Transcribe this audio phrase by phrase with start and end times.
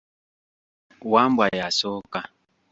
[1.11, 2.19] Wambwa y'asooka.